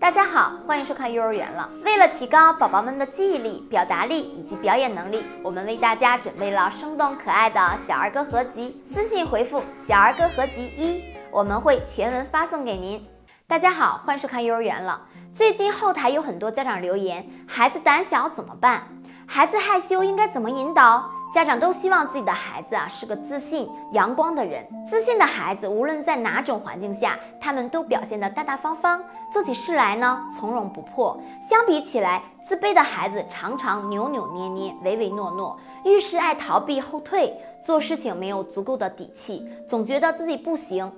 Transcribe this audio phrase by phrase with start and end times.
[0.00, 1.68] 大家好，欢迎收看幼儿园了。
[1.84, 8.80] 为了提高宝宝们的记忆力、表达力以及表演能力，我们为大家准备了生动可爱的小儿歌合集。
[8.84, 13.04] 私信回复“小儿歌合集一”，我们会全文发送给您。
[13.48, 15.00] 大家好，欢迎收看幼儿园了。
[15.34, 18.86] 最近后台有很多家长留言，孩子胆小怎么办？
[19.26, 21.10] 孩子害羞应该怎么引导？
[21.34, 24.66] 家长都希望自己的孩子啊是个自信、阳光的人。
[24.88, 31.20] 自信的孩子，无论在哪种环境下，他们都表现得大大方方，做起事来呢从容不迫。
[31.48, 40.90] 相比起来，自卑的孩子常常扭扭捏捏、唯唯诺诺，遇事爱逃避后退，做事情没有足够的底气，总觉得自己不行。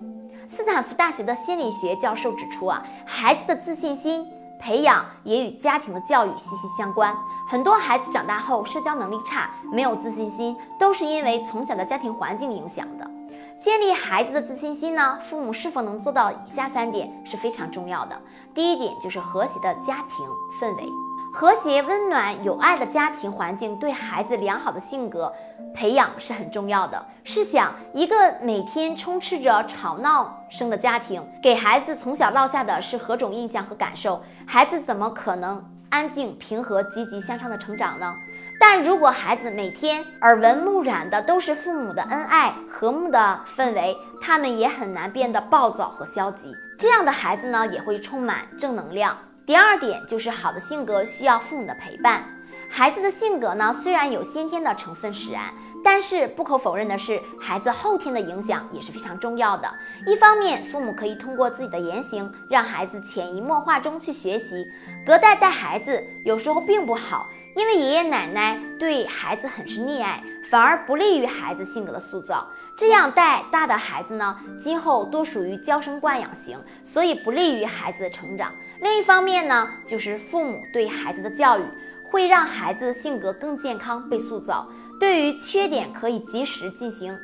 [0.48, 4.26] 斯坦福大学的心理学教授指出啊，孩子的自信心。
[4.62, 7.16] 培养也与家庭的教育息息相关。
[7.50, 13.04] 很多孩子长大后社交能力差，没有自信心，都是因为从小的家庭环境影响的。
[13.60, 18.16] 建立孩子的自信心呢，父母是否能做到以下三点是非常重要的。
[18.54, 20.24] 第一点就是和谐的家庭
[20.60, 20.88] 氛围。
[21.34, 25.32] 和谐、温暖、有爱的家庭环境对孩子良好的性格
[25.74, 27.04] 培养是很重要的。
[27.24, 34.22] 试想，一个每天充斥着吵闹声的家庭，给孩子从小落下的是何种印象和感受？
[34.46, 38.16] 孩子怎么可能安静、平和、积极向上的成长呢？
[38.58, 46.54] 但如果孩子每天耳闻目染的都是父母的恩爱、和睦的氛围，他们也很难变得暴躁和消极。
[46.78, 49.16] 这样的孩子呢，也会充满正能量。
[49.46, 52.24] 第二点就是好的性格需要父母的陪伴。
[52.68, 55.42] 孩子的性格呢，虽然有先天的成分使然，
[55.82, 59.68] 但是不可否认的是，孩子后天的影响也是非常重要的。
[60.06, 64.64] 一方面，父母可以通过自己的言行，让孩子潜移默化中去学习。
[65.06, 72.46] 隔代带孩子有时候并不好，因为爷爷奶奶对孩子很是溺爱，反而不利于孩子性格的塑造。
[72.76, 78.52] 这样带大的孩子呢，今后多属于娇生惯养型，所以不利于孩子的成长。
[78.80, 81.62] 另一方面呢，就是父母对孩子的教育，
[82.04, 84.66] 会让孩子的性格更健康被塑造。
[85.00, 87.18] 对于缺点可以及时进行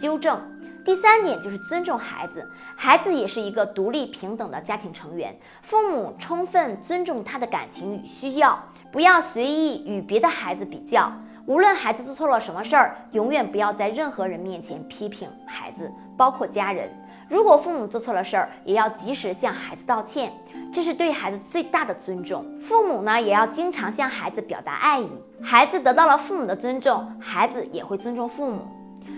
[0.00, 0.38] 纠正。
[0.84, 8.60] 第三点就是尊重孩子，孩子也是一个独立平等的家庭成员，父母充分尊重他的感情与需要，
[8.90, 11.10] 不要随意与别的孩子比较。
[11.46, 16.90] 无论孩子做错了什么事儿，永远不要在任何人面前批评孩子，包括家人。
[17.28, 20.32] 如果父母做错了事儿，也要及时向孩子道歉，
[20.74, 22.44] 这是对孩子最大的尊重。
[22.60, 25.08] 父母呢，也要经常向孩子表达爱意。
[25.40, 28.66] 孩子得到了父母的尊重，孩子也会尊重父母。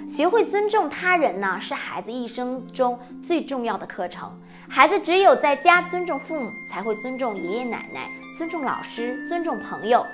[0.06, 4.31] 学会尊重他人呢，是孩子一生中最重要的课程。
[4.69, 10.05] 孩子只有在家尊重父母，才会尊重爷爷奶奶，尊重老师，尊重朋友。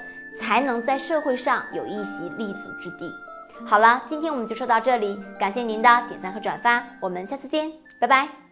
[0.41, 3.13] 才能在社会上有一席立足之地。
[3.67, 7.71] 好了，今天我们就说到这里，感谢您的点赞和转发，我们下次见，
[8.01, 8.52] 拜拜。